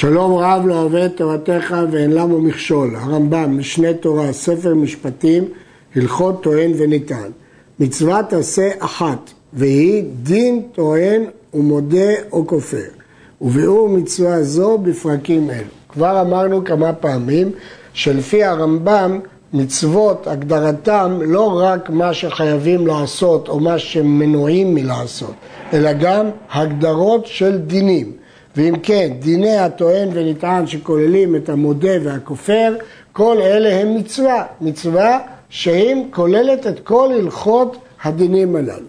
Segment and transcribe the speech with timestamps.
[0.00, 2.96] שלום רב לא אוהב תורתך ואין למו מכשול.
[2.96, 5.44] הרמב"ם, משנה תורה, ספר משפטים,
[5.96, 7.30] הלכות טוען וניתן.
[7.80, 11.22] מצוות עשה אחת, והיא דין טוען
[11.54, 12.88] ומודה או כופר.
[13.40, 15.64] וביאור מצווה זו בפרקים אלו.
[15.88, 17.50] כבר אמרנו כמה פעמים
[17.92, 19.18] שלפי הרמב"ם
[19.52, 25.34] מצוות הגדרתם לא רק מה שחייבים לעשות או מה שמנועים מלעשות,
[25.72, 28.19] אלא גם הגדרות של דינים.
[28.56, 32.76] ואם כן, דיני הטוען ונטען שכוללים את המודה והכופר,
[33.12, 38.86] כל אלה הם מצווה, מצווה שהיא כוללת את כל הלכות הדינים הללו.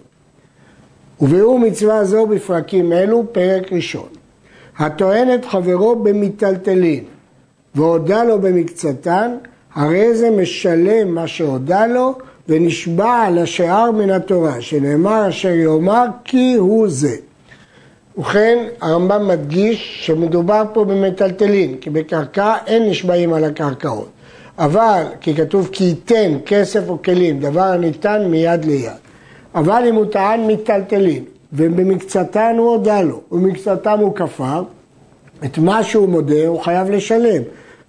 [1.20, 4.08] וביאור מצווה זו בפרקים אלו, פרק ראשון.
[4.78, 7.04] הטוען את חברו במיטלטלין
[7.74, 9.36] והודה לו במקצתן,
[9.74, 12.14] הרי זה משלם מה שהודה לו
[12.48, 17.16] ונשבע על השאר מן התורה, שנאמר אשר יאמר כי הוא זה.
[18.16, 24.08] ובכן, הרמב"ם מדגיש שמדובר פה במטלטלין, כי בקרקע אין נשבעים על הקרקעות.
[24.58, 28.92] אבל, כי כתוב כי ייתן כסף או כלים, דבר הניתן מיד ליד.
[29.54, 34.62] אבל אם הוא טען מיטלטלין, ובמקצתן הוא הודה לו, ובמקצתם הוא כפר,
[35.44, 37.42] את מה שהוא מודה הוא חייב לשלם,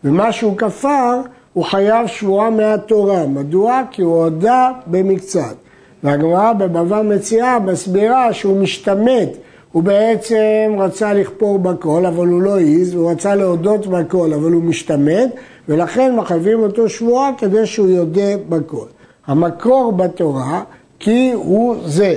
[0.04, 1.22] ומה שהוא כפר
[1.54, 3.28] הוא חייב שבועה מהתורה.
[3.28, 3.82] מדוע?
[3.92, 5.56] כי הוא הודה במקצת.
[6.04, 9.30] והגמרא בבבא מציאה מסבירה שהוא משתמט
[9.74, 14.64] הוא בעצם רצה לכפור בכל, אבל הוא לא העז, הוא רצה להודות בכל, אבל הוא
[14.64, 15.30] משתמט,
[15.70, 18.86] ולכן מחייבים אותו שבועה כדי שהוא יודה בכל.
[19.28, 20.64] המקור בתורה,
[21.00, 22.16] כי הוא זה.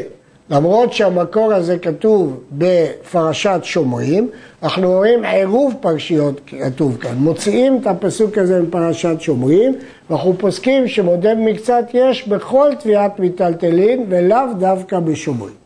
[0.51, 4.29] למרות שהמקור הזה כתוב בפרשת שומרים,
[4.63, 7.15] אנחנו רואים עירוב פרשיות כתוב כאן.
[7.17, 9.75] מוציאים את הפסוק הזה מפרשת שומרים,
[10.11, 15.66] ואנחנו פוסקים שמודה במקצת יש בכל תביעת מיטלטלין ולאו דווקא בשומרים.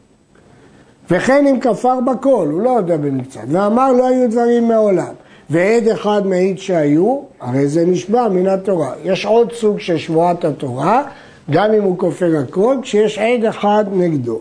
[1.11, 5.13] וכן אם כפר בכל, הוא לא יודע במקצת, ואמר לא היו דברים מעולם,
[5.51, 8.93] ועד אחד מעיד שהיו, הרי זה נשבע מן התורה.
[9.05, 11.03] יש עוד סוג של שבועת התורה,
[11.51, 14.41] גם אם הוא כופר הכל, כשיש עד אחד נגדו.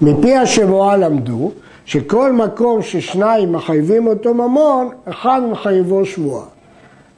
[0.00, 1.50] מפי השבועה למדו
[1.84, 6.44] שכל מקום ששניים מחייבים אותו ממון, אחד מחייבו שבועה.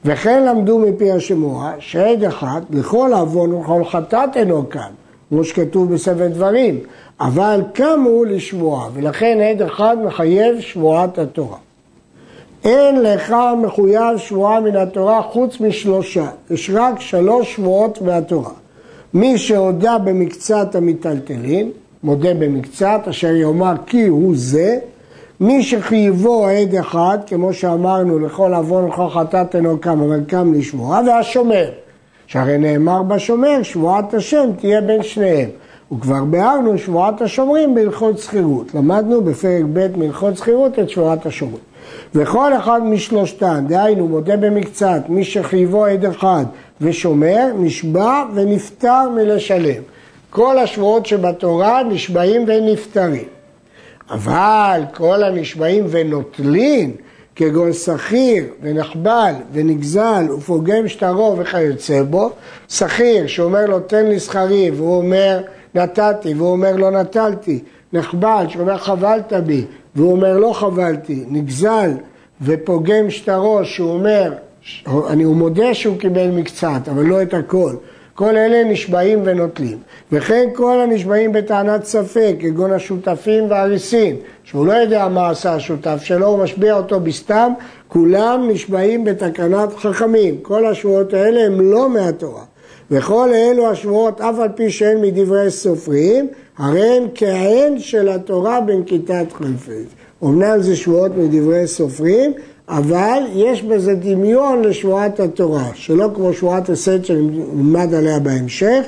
[0.04, 4.90] וכן למדו מפי השמועה שעד אחד לכל עוון ולכל חטאת אינו כאן,
[5.28, 6.78] כמו שכתוב בספר דברים,
[7.20, 11.56] אבל קמו לשבועה, ולכן עד אחד מחייב שבועת התורה.
[12.64, 18.50] אין לך מחויב שבועה מן התורה חוץ משלושה, יש רק שלוש שבועות מהתורה.
[19.14, 21.70] מי שהודה במקצת המיטלטלין,
[22.02, 24.78] מודה במקצת, אשר יאמר כי הוא זה,
[25.40, 31.00] מי שחייבו עד אחד, כמו שאמרנו, לכל עוון ולכל חטאת אינו קם, אבל קם לשבועה,
[31.06, 31.68] והשומר,
[32.26, 35.48] שהרי נאמר בשומר, שבועת השם תהיה בין שניהם.
[35.92, 38.74] וכבר ביארנו שבועת השומרים בהלכות שכירות.
[38.74, 41.62] למדנו בפרק ב' מהלכות שכירות את שבועת השומרים.
[42.14, 46.44] וכל אחד משלושתן, דהיינו מודה במקצת, מי שחייבו עד אחד
[46.80, 49.82] ושומר, נשבע ונפטר מלשלם.
[50.30, 53.24] כל השבועות שבתורה נשבעים ונפטרים.
[54.10, 56.92] אבל כל הנשבעים ונוטלים,
[57.36, 62.30] כגון שכיר ונחבל ונגזל ופוגם שטרו וכיוצא בו,
[62.68, 65.40] שכיר שאומר לו תן לי שכרי והוא אומר
[65.74, 67.58] נתתי, והוא אומר לא נטלתי,
[67.92, 69.64] נחבל, שאומר חבלת בי,
[69.96, 71.90] והוא אומר לא חבלתי, נגזל
[72.42, 74.32] ופוגם שטרו, שהוא אומר,
[75.08, 77.72] אני, הוא מודה שהוא קיבל מקצת, אבל לא את הכל.
[78.16, 79.78] כל אלה נשבעים ונוטלים.
[80.12, 86.26] וכן כל הנשבעים בטענת ספק, כגון השותפים והריסים, שהוא לא יודע מה עשה השותף שלו,
[86.26, 87.52] הוא משביע אותו בסתם,
[87.88, 90.36] כולם נשבעים בתקנת חכמים.
[90.42, 92.42] כל השבועות האלה הם לא מהתורה.
[92.90, 96.28] וכל אלו השבועות, אף על פי שהן מדברי סופרים,
[96.58, 99.94] הרי הן כהן של התורה בנקיטת חפץ.
[100.24, 102.32] אמנם זה שבועות מדברי סופרים,
[102.68, 108.84] אבל יש בזה דמיון לשבועת התורה, שלא כמו שבועת הסט שנלמד עליה בהמשך,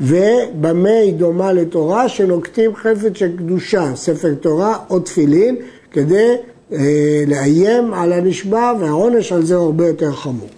[0.00, 5.56] ובמה היא דומה לתורה, שנוקטים חפץ של קדושה, ספר תורה או תפילין,
[5.90, 6.34] כדי
[6.72, 10.48] אה, לאיים על הנשבע, והעונש על זה הוא הרבה יותר חמור.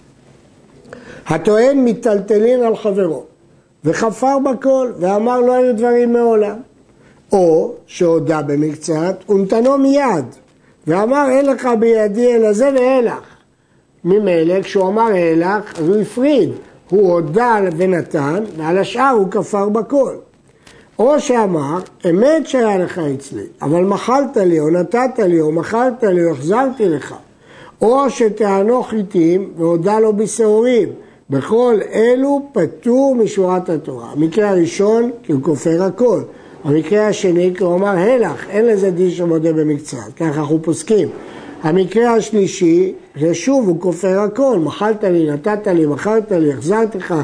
[1.27, 3.23] הטוען מיטלטלין על חברו,
[3.83, 6.57] וחפר בכל, ואמר לא היו דברים מעולם.
[7.31, 10.25] או שהודה במקצת, ונתנו מיד,
[10.87, 13.23] ואמר אין לך בידי אלא זה ואילך.
[14.05, 16.49] ממילא כשהוא אמר אילך, אז הוא הפריד,
[16.89, 20.13] הוא הודה ונתן, ועל השאר הוא כפר בכל.
[20.99, 21.77] או שאמר,
[22.09, 26.89] אמת שהיה לך אצלי, אבל מחלת לי, או נתת לי, או מכרת לי, או החזרתי
[26.89, 27.15] לך.
[27.81, 30.89] או שטענו חיטים והודה לו בשעורים,
[31.29, 34.11] בכל אלו פטור משורת התורה.
[34.11, 36.21] המקרה הראשון, כי הוא כופר הכל.
[36.63, 41.07] המקרה השני, אמר הלך, אין לזה דין שמודה במקצת, ככה אנחנו פוסקים.
[41.63, 47.15] המקרה השלישי, ששוב הוא כופר הכל, מחלת לי, נתת לי, מכרת לי, החזרתי לך,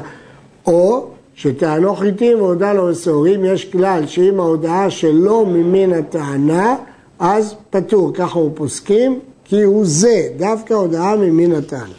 [0.67, 6.75] או שטענו חיטים והודה לו בשעורים, יש כלל שאם ההודעה שלא ממין הטענה,
[7.19, 11.93] אז פטור, ככה הוא פוסקים, כי הוא זה, דווקא הודעה ממין הטענה.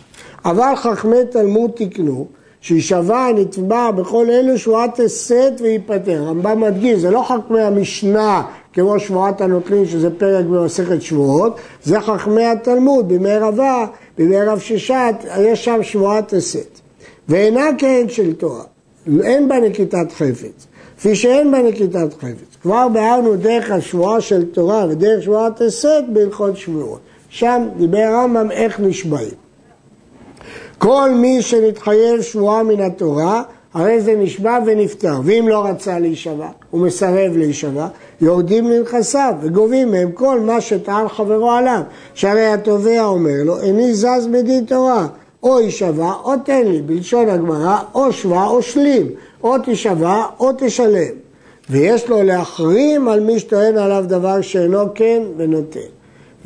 [0.45, 2.27] אבל חכמי תלמוד תקנו,
[2.61, 6.23] שישבע הנתבע בכל אלו שבועת הסת וייפטר.
[6.23, 8.43] רמב"ם מדגיש, זה לא חכמי המשנה
[8.73, 13.87] כמו שבועת הנוטלים, שזה פרק במסכת שבועות, זה חכמי התלמוד, בימי רבה,
[14.19, 16.81] בימי רב ששת, יש שם שבועת הסת.
[17.29, 18.65] ואינה כהן של תורה,
[19.23, 20.67] אין בה נקיטת חפץ,
[20.99, 22.57] כפי שאין בה נקיטת חפץ.
[22.63, 27.01] כבר ביארנו דרך השבועה של תורה ודרך שבועת הסת בהלכות שבועות.
[27.29, 29.50] שם דיבר הרמב"ם איך נשבעים.
[30.83, 33.43] כל מי שנתחייב שבועה מן התורה,
[33.75, 37.87] הרי זה נשבע ונפטר, ואם לא רצה להישבע, הוא מסרב להישבע,
[38.21, 41.81] יורדים לנכסיו וגובים מהם כל מה שטען חברו עליו,
[42.15, 45.07] שהרי התובע אומר לו, איני זז מדין תורה,
[45.43, 49.07] או יישבע או תן לי, בלשון הגמרא, או שבע או שלים,
[49.43, 51.15] או תישבע או תשלם.
[51.71, 55.81] ויש לו להחרים על מי שטוען עליו דבר שאינו כן ונותן.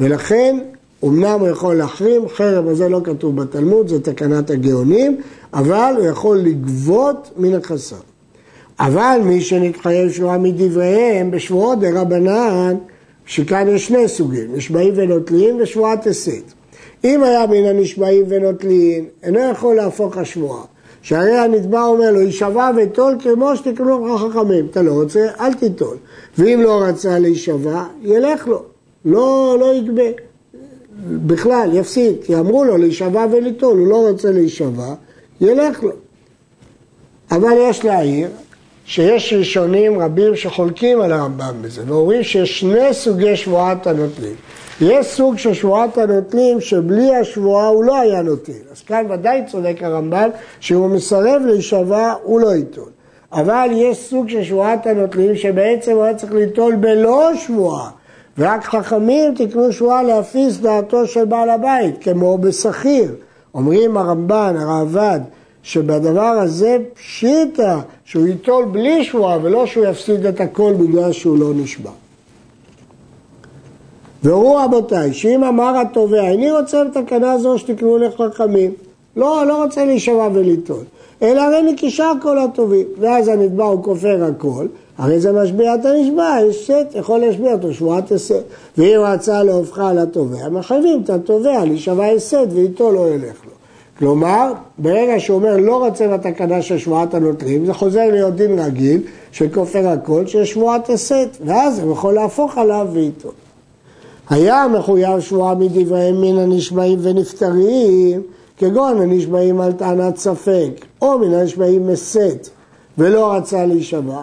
[0.00, 0.58] ולכן
[1.04, 5.20] אמנם הוא יכול להחרים, חרם הזה לא כתוב בתלמוד, זה תקנת הגאונים,
[5.54, 7.30] אבל הוא יכול לגבות
[7.62, 7.96] החסר.
[8.80, 12.76] אבל מי שנתחייב שבועה מדבריהם בשבועות דרבנן,
[13.26, 16.52] שכאן יש שני סוגים, נשבעים ונוטלים ושבועת הסת.
[17.04, 20.62] אם היה מן הנשבעים ונוטלים, אינו יכול להפוך השבועה.
[21.02, 24.66] שהרי הנתבע אומר לו, יישבע וטול כמו שתקנו חכמים.
[24.70, 25.96] אתה לא רוצה, אל תיטול.
[26.38, 28.62] ואם לא רצה להישבע, ילך לו.
[29.04, 30.02] לא, לא יגבה.
[31.02, 34.94] בכלל, יפסיד, כי אמרו לו להישבע וליטול, הוא לא רוצה להישבע,
[35.40, 35.90] ילך לו.
[37.30, 38.28] אבל יש להעיר
[38.86, 44.34] שיש ראשונים רבים שחולקים על הרמב"ם בזה, ואומרים שיש שני סוגי שבועת הנוטלים.
[44.80, 48.52] יש סוג של שבועת הנוטלים שבלי השבועה הוא לא היה נוטל.
[48.72, 50.28] אז כאן ודאי צודק הרמב"ם
[50.60, 52.88] שהוא מסרב להישבע, הוא לא ייטול.
[53.32, 57.90] אבל יש סוג של שבועת הנוטלים שבעצם הוא היה צריך ליטול בלא שבועה.
[58.38, 63.14] ורק חכמים תקנו שבועה להפיס דעתו של בעל הבית, כמו בשכיר.
[63.54, 65.20] אומרים הרמב"ן, הרעב"ד,
[65.62, 71.54] שבדבר הזה פשיטא שהוא ייטול בלי שבועה ולא שהוא יפסיד את הכל בגלל שהוא לא
[71.54, 71.90] נשבע.
[74.22, 78.72] והראו רבותיי, שאם אמר התובע, איני רוצה בתקנה זו שתקנו לחכמים,
[79.16, 80.84] לא, לא רוצה להישבע וליטול,
[81.22, 84.66] אלא הרי נקישה כל הטובים, ואז הנתבע הוא כופר הכל,
[84.98, 88.42] הרי זה משביע את הנשבע, יש סט, יכול להשביע אותו שבועת הסט.
[88.78, 93.54] ואם רצה להופכה לתובע, מחייבים את התובע להישבע הסט ואיתו לא ילך לו.
[93.98, 99.02] כלומר, ברגע שהוא אומר לא רוצה בתקנה של שבועת הנוטרים, זה חוזר להיות דין רגיל
[99.32, 103.30] של כופר הכל, שיש שבועת הסט, ואז הוא יכול להפוך עליו ואיתו.
[104.30, 108.22] היה מחויב שבועה מדבריהם מן הנשבעים ונפטרים,
[108.58, 110.70] כגון הנשבעים על טענת ספק,
[111.02, 112.48] או מן הנשבעים מסט,
[112.98, 114.22] ולא רצה להישבע,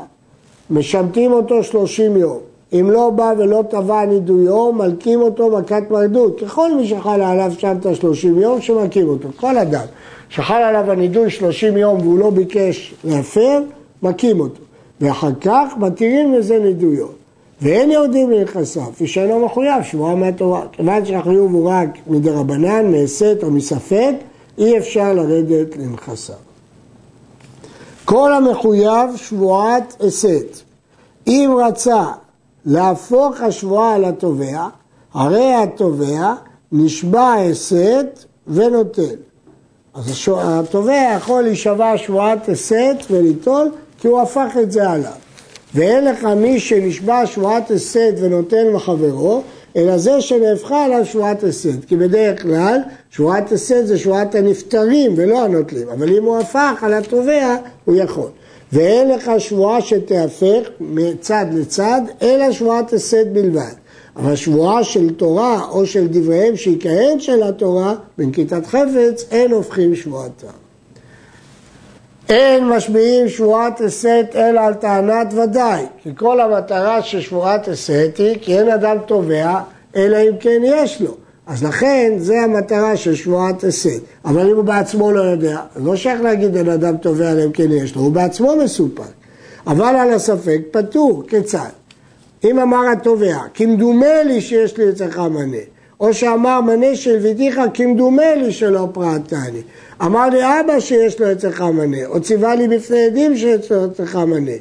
[0.72, 2.40] משמטים אותו שלושים יום.
[2.74, 6.42] אם לא בא ולא תבע נידויו, מלקים אותו מכת מרדות.
[6.42, 9.28] ככל מי שחל עליו שם את השלושים יום, שמלקים אותו.
[9.36, 9.86] כל אדם
[10.30, 13.60] שחל עליו הנידוי שלושים יום והוא לא ביקש להפר,
[14.04, 14.62] מכים אותו.
[15.02, 17.08] ואחר כך מתירים לזה נידויו.
[17.62, 20.62] ואין יהודים לנכסיו, כפי שאינו מחויב, שבועה מהתורה.
[20.72, 24.14] כיוון שהחיוב הוא רק מדרבנן, מהסת או מספק,
[24.58, 26.36] אי אפשר לרדת לנכסיו.
[28.06, 30.71] כל המחויב שבועת הסת.
[31.28, 32.04] אם רצה
[32.66, 34.68] להפוך השבועה על התובע,
[35.14, 36.34] הרי התובע
[36.72, 39.16] נשבע הסת ונוטל.
[39.94, 45.12] אז התובע יכול להישבע שבועת הסת וליטול כי הוא הפך את זה עליו.
[45.76, 49.42] ואין לך מי שנשבע שבועת הסת ונותן לחברו,
[49.76, 51.86] אלא זה שנהפכה עליו שבועת הסת.
[51.88, 52.78] כי בדרך כלל
[53.10, 58.30] שבועת הסת זה שבועת הנפטרים ולא הנוטלים, אבל אם הוא הפך על התובע, הוא יכול.
[58.74, 63.74] ואין לך שבועה שתהפך מצד לצד, אלא שבועת הסת בלבד.
[64.16, 70.48] אבל שבועה של תורה או של דבריהם שיכהן של התורה, בנקיטת חפץ, אין הופכים שבועתם.
[72.30, 78.38] אין משביעים שבועת הסת אלא על טענת ודאי, כי כל המטרה של שבועת הסת היא
[78.42, 79.60] כי אין אדם תובע,
[79.96, 81.16] אלא אם כן יש לו.
[81.48, 84.02] אז לכן זה המטרה של שבועת הסת.
[84.26, 87.96] אבל אם הוא בעצמו לא יודע, לא שייך להגיד אין אדם תובע אם כן יש
[87.96, 89.04] לו, הוא בעצמו מסופק.
[89.68, 91.70] אבל על הספק פטור, כיצד?
[92.44, 95.58] אם אמר התובע, כמדומה לי שיש לי אצלך מנה,
[96.00, 99.62] או שאמר מנה של ויתיך כמדומה לי שלא פרעתני.
[100.02, 104.16] אמר לי אבא שיש לו אצלך מנה, או ציווה לי בפני עדים שיש לו אצלך
[104.16, 104.52] מנה.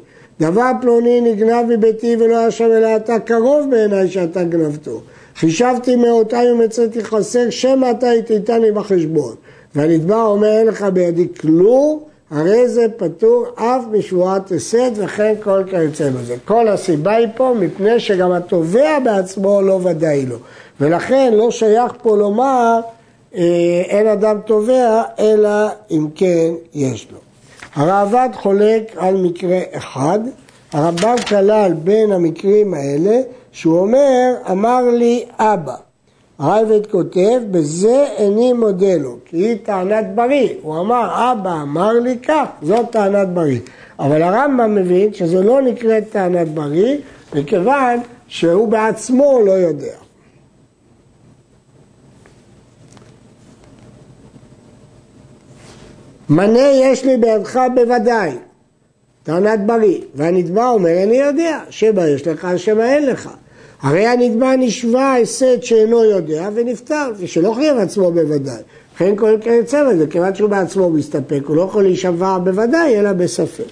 [0.41, 5.01] דבר פלוני נגנב מביתי ולא היה שם אלא אתה קרוב בעיניי שאתה גנבתו.
[5.41, 9.35] חישבתי מאותיי ומצאתי חסר, שמא אתה תיתני בחשבון.
[9.75, 16.11] והנתבע אומר אין לך בידי כלום, הרי זה פטור אף משבועת הסד וכן כל כיוצא
[16.11, 16.37] בזה.
[16.45, 20.37] כל הסיבה היא פה מפני שגם התובע בעצמו לא ודאי לו.
[20.81, 22.81] ולכן לא שייך פה לומר
[23.35, 23.43] אה,
[23.89, 27.19] אין אדם תובע אלא אם כן יש לו.
[27.75, 30.19] הראב"ד חולק על מקרה אחד,
[30.73, 33.21] הרמב"ם כלל בין המקרים האלה
[33.53, 35.75] שהוא אומר אמר לי אבא
[36.41, 40.49] הרייבד כותב, בזה איני מודה לו, כי היא טענת בריא.
[40.63, 43.59] הוא אמר, אבא אמר לי כך, זאת טענת בריא.
[43.99, 46.97] אבל הרמב"ם מבין שזה לא נקראת טענת בריא,
[47.35, 49.95] מכיוון שהוא בעצמו לא יודע.
[56.29, 58.31] מנה יש לי בידך בוודאי,
[59.23, 63.31] טענת בריא, והנתבע אומר, איני יודע, שמא יש לך, שמא אין לך.
[63.83, 68.63] הרי הנתבע נשבע הסד שאינו יודע ונפטר, ושלא חייב עצמו בוודאי.
[68.95, 73.65] לכן כל כיוצא בזה, כיוון שהוא בעצמו מסתפק, הוא לא יכול להישבע בוודאי, אלא בספק.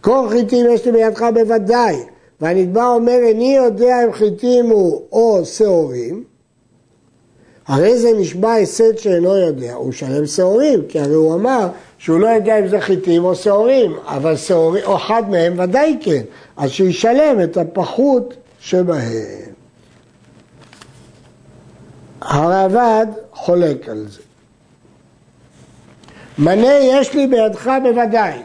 [0.00, 1.96] כל חיטים יש לי בידך בוודאי,
[2.40, 6.24] והנתבע אומר, איני יודע אם חיטים הוא או שעורים,
[7.68, 11.68] הרי זה נשבע הסד שאינו יודע, הוא משלם שעורים, כי הרי הוא אמר
[11.98, 16.22] שהוא לא יודע אם זה חיטים או שעורים, אבל שעורים, או אחד מהם ודאי כן,
[16.56, 19.46] אז שישלם את הפחות שבהם.
[22.20, 24.20] הרעב"ד חולק על זה.
[26.38, 28.38] מנה יש לי בידך בוודאי,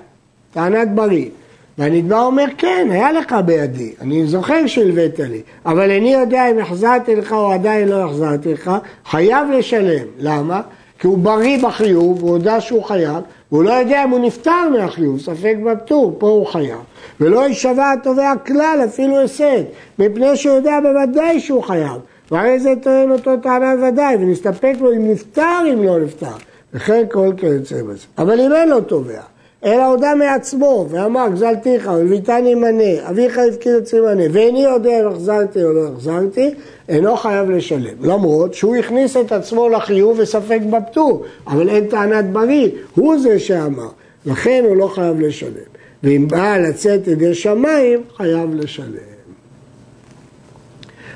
[0.54, 1.30] טענת בריא.
[1.78, 7.16] והנתבע אומר, כן, היה לך בידי, אני זוכר שהלווית לי, אבל איני יודע אם החזרתי
[7.16, 8.72] לך או עדיין לא החזרתי לך,
[9.06, 10.08] חייב לשלם.
[10.18, 10.62] למה?
[11.00, 15.20] כי הוא בריא בחיוב, הוא יודע שהוא חייב, והוא לא יודע אם הוא נפטר מהחיוב,
[15.20, 16.80] ספק בפטור, פה הוא חייב.
[17.20, 19.63] ולא יישבע התובע כלל, אפילו הסד,
[20.00, 21.98] מפני שהוא יודע בוודאי שהוא חייב.
[22.32, 26.36] והרי זה טוען אותו טענה ודאי, ונסתפק לו אם נפטר, אם לא נפטר.
[26.74, 28.06] וכן כל כיוצא בזה.
[28.18, 29.22] אבל אם אין לו תובע,
[29.65, 35.63] אלא הודה מעצמו, ואמר גזלתיך ולביתני מנה, אביך הפקיד אצלי מנה, ואיני יודע אם החזרתי
[35.63, 36.53] או לא החזרתי,
[36.89, 37.96] אינו חייב לשלם.
[38.01, 43.89] למרות שהוא הכניס את עצמו לחיוב וספק בפטור, אבל אין טענת בריא, הוא זה שאמר,
[44.25, 45.72] לכן הוא לא חייב לשלם.
[46.03, 49.12] ואם בא לצאת ידי שמיים, חייב לשלם.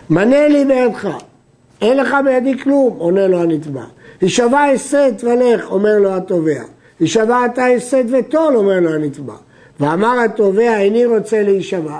[0.09, 1.07] מנה לי בידך,
[1.81, 3.83] אין לך בידי כלום, עונה לו הנתבע.
[4.21, 6.61] הישבע הסד ולך, אומר לו התובע.
[6.99, 9.33] הישבע אתה הסד וטול, אומר לו הנתבע.
[9.79, 11.99] ואמר התובע, איני רוצה להישבע.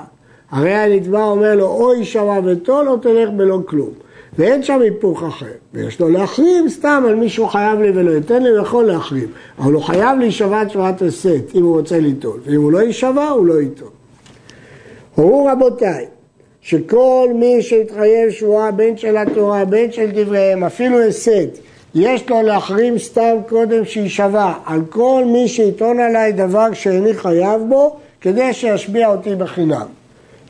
[0.50, 3.90] הרי הנתבע אומר לו, או הישבע וטול, או תלך בלא כלום.
[4.38, 5.46] ואין שם היפוך אחר.
[5.74, 9.28] ויש לו להחרים סתם על מישהו חייב לי ולא ייתן לי, הוא יכול להחרים.
[9.58, 12.40] אבל הוא חייב להישבע את הסט, אם הוא רוצה ליטול.
[12.46, 13.88] ואם הוא לא יישבע, הוא לא ייטול.
[15.14, 16.06] הורו רבותיי,
[16.60, 21.46] שכל מי שהתחייב שבועה בין של התורה, בין של דבריהם, אפילו הסד,
[21.98, 27.96] יש לו להחרים סתם קודם שיישבע על כל מי שיטעון עליי דבר שאיני חייב בו,
[28.20, 29.86] כדי שישביע אותי בחינם.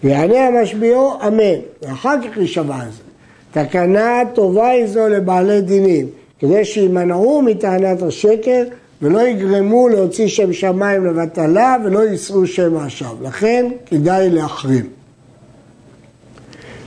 [0.04, 3.02] ויענה המשביעו אמן, ואחר כך יישבע זה.
[3.62, 6.06] תקנה טובה היא זו לבעלי דינים,
[6.38, 8.62] כדי שימנעו מטענת השקר
[9.02, 13.14] ולא יגרמו להוציא שם שמיים לבטלה ולא יישאו שם אשם.
[13.22, 14.95] לכן כדאי להחרים.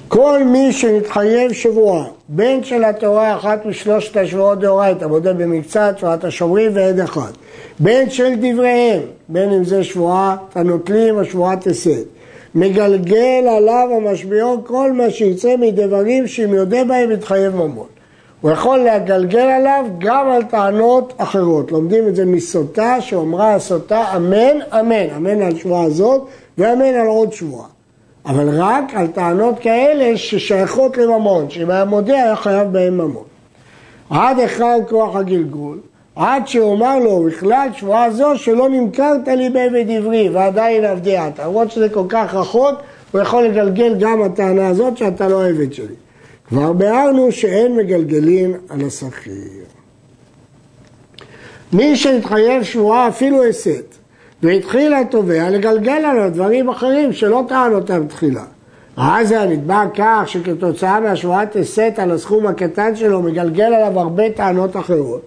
[0.10, 6.72] כל מי שנתחייב שבועה, בין של התורה אחת משלושת השבועות דאורייתא, מודה במקצת, תורת השומרים
[6.74, 7.32] ועד אחד,
[7.80, 12.04] בין של דבריהם, בין אם זה שבועה הנוטלים או שבועת הסד,
[12.56, 17.88] מגלגל עליו המשביעו כל מה שיצא מדברים שאם יודע בהם יתחייב ממון.
[18.42, 21.72] הוא יכול לגלגל עליו גם על טענות אחרות.
[21.72, 27.34] לומדים את זה מסוטה שאומרה הסוטה אמן, אמן, אמן על שבועה הזאת ואמן על עוד
[27.34, 27.79] שבועה.
[28.30, 33.24] אבל רק על טענות כאלה ששייכות לממון, שאם היה מודה היה חייב בהם ממון.
[34.10, 35.80] עד אחד כוח הגלגול,
[36.16, 41.40] עד שאומר לו בכלל שבועה זו שלא נמכרת לי בעבד עברי ועדיין עבדיית.
[41.40, 42.76] למרות שזה כל כך רחוק,
[43.12, 45.96] הוא יכול לגלגל גם הטענה הזאת שאתה לא עבד שלי.
[46.50, 49.34] כבר ביארנו שאין מגלגלים על השכיר.
[51.74, 53.96] מי שהתחייב שבועה אפילו הסת,
[54.44, 58.44] והתחיל התובע לגלגל עליו דברים אחרים שלא טען אותם תחילה.
[58.98, 64.78] ראה זה הנתבע כך שכתוצאה מהשבועת הסת על הסכום הקטן שלו מגלגל עליו הרבה טענות
[64.78, 65.22] אחרות.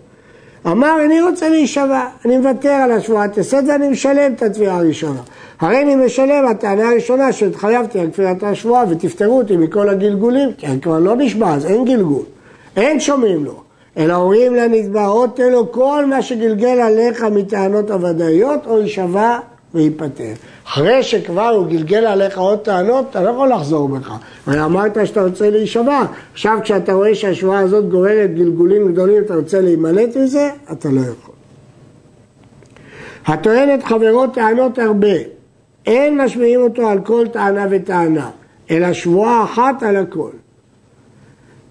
[0.67, 5.21] אמר, אני רוצה להישבע, אני מוותר על השבועת הסת ואני משלם את התביעה הראשונה.
[5.61, 10.81] הרי אני משלם הטענה הראשונה שהתחייבתי על כפילת השבועה ותפטרו אותי מכל הגלגולים, כי אני
[10.81, 12.23] כבר לא נשבע, אז אין גלגול.
[12.77, 13.62] אין שומעים לו.
[13.97, 19.39] אלא אומרים לנתבע, או תן לו כל מה שגלגל עליך מטענות הוודאיות, או יישבע
[19.75, 20.33] וייפטר.
[20.67, 24.13] אחרי שכבר הוא גלגל עליך עוד טענות, אתה לא יכול לחזור בך.
[24.47, 26.03] הרי אמרת שאתה רוצה להישבע.
[26.33, 31.35] עכשיו כשאתה רואה שהשבועה הזאת גוררת גלגולים גדולים, אתה רוצה להימלט מזה, אתה לא יכול.
[33.27, 35.17] הטוען את חברו טענות הרבה,
[35.87, 38.31] אין משמיעים אותו על כל טענה וטענה,
[38.71, 40.31] אלא שבועה אחת על הכל.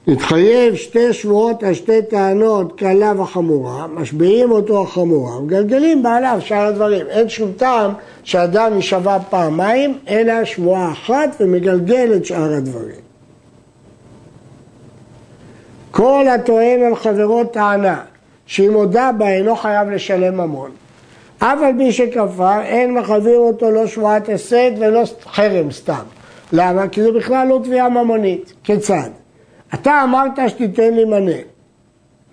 [0.07, 7.05] נתחייב שתי שבועות על שתי טענות, קלה וחמורה, משביעים אותו החמורה, מגלגלים בעליו שאר הדברים.
[7.09, 7.93] אין שום טעם
[8.23, 13.01] שאדם יישבע פעמיים, אלא שבועה אחת ומגלגל את שאר הדברים.
[15.91, 18.01] כל הטוען על חברו טענה
[18.45, 20.71] שאם הודה בה אינו חייב לשלם ממון.
[21.39, 26.03] אף על פי שכפר אין מחייבים אותו לא שבועת הסד ולא חרם סתם.
[26.53, 26.87] למה?
[26.87, 28.53] כי זה בכלל לא תביעה ממונית.
[28.63, 29.09] כיצד?
[29.73, 31.37] אתה אמרת שתיתן לי מנה.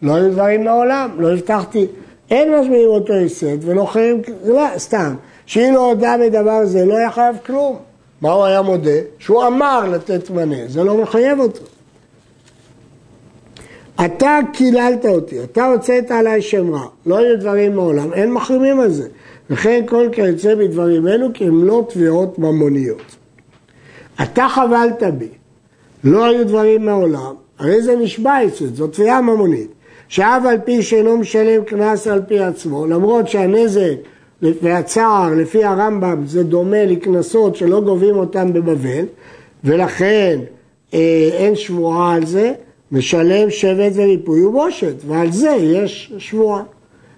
[0.03, 1.87] לא היו דברים מעולם, לא הבטחתי.
[2.31, 5.15] אין משמיעים אותו הסד ולא חרם, לא, סתם.
[5.47, 7.77] שאם לא הודה בדבר זה לא היה חייב כלום.
[8.21, 9.01] מה הוא היה מודה?
[9.19, 11.65] שהוא אמר לתת מנה, זה לא מחייב אותו.
[14.05, 18.91] אתה קיללת אותי, אתה הוצאת עליי שם רע, לא היו דברים מעולם, אין מחרימים על
[18.91, 19.09] זה.
[19.51, 23.17] וכן כל כיוצא בדברים אלו כי הם לא תביעות ממוניות.
[24.23, 25.29] אתה חבלת בי,
[26.05, 29.71] לא היו דברים מעולם, הרי זה נשבע יסוד, זו תביעה ממונית.
[30.09, 33.97] שאף על פי שאינו משלם קנס על פי עצמו, למרות שהנזק
[34.43, 39.05] והצער לפי הרמב"ם זה דומה לקנסות שלא גובים אותם בבבל,
[39.65, 40.39] ולכן
[40.95, 42.53] אה, אין שבועה על זה,
[42.93, 46.63] משלם שבט וריפוי ובושת, ועל זה יש שבועה.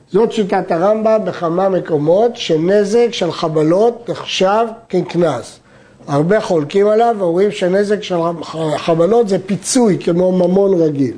[0.09, 5.61] זאת שיטת הרמב"ם בכמה מקומות שנזק של חבלות נחשב כקנס.
[6.07, 8.17] הרבה חולקים עליו ואומרים שנזק של
[8.77, 11.15] חבלות זה פיצוי כמו ממון רגיל.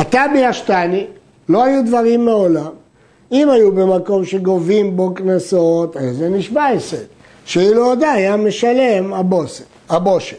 [0.00, 1.06] אתה בישתני,
[1.48, 2.70] לא היו דברים מעולם.
[3.32, 7.04] אם היו במקום שגובים בו קנסות, אז זה נשבע הסד.
[7.44, 9.64] שאילו הודה היה משלם הבושת.
[9.88, 10.36] הבושת.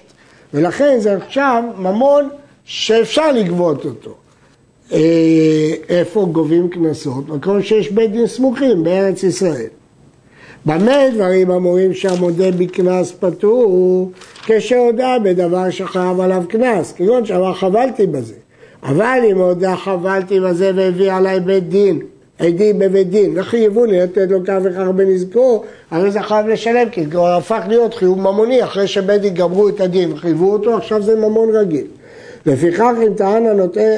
[0.53, 2.29] ולכן זה עכשיו ממון
[2.65, 4.15] שאפשר לגבות אותו.
[4.93, 7.29] אה, איפה גובים קנסות?
[7.29, 9.80] מקום שיש בית דין סמוכים בארץ ישראל.
[10.65, 14.11] במה דברים אמורים שהמודה בקנס פטור
[14.43, 18.33] כשהודה בדבר שחייב עליו קנס, כגון שאמר חבלתי בזה.
[18.83, 22.00] אבל אם הודה חבלתי בזה והביא עליי בית דין,
[22.39, 27.27] עדים בבית דין, וחייבוני לתת לו כך וכך בנזקו, הרי זה חייב לשלם, כי כבר
[27.27, 31.50] הפך להיות חיוב ממוני, אחרי שבית דין גמרו את הדין וחייבו אותו, עכשיו זה ממון
[31.55, 31.85] רגיל.
[32.45, 33.45] לפיכך אם טען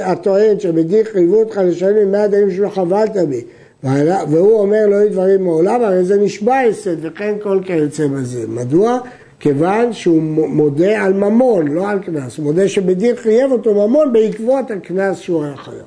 [0.04, 3.41] הטוען שבדין חייבו אותך לשלם ממאה דברים שלא חבלת בי
[3.84, 8.48] והוא אומר לא יהיו דברים מעולם, הרי זה נשבע יסד וכן כל כיוצא בזה.
[8.48, 8.98] מדוע?
[9.39, 12.38] כיוון שהוא מודה על ממון, לא על קנס.
[12.38, 15.86] הוא מודה שבדין חייב אותו ממון בעקבות הקנס שהוא היה חייב.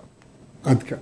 [0.64, 0.98] עד כאן.